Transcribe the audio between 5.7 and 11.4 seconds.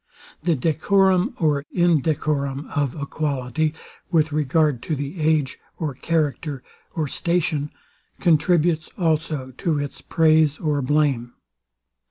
or character, or station, contributes also to its praise or blame.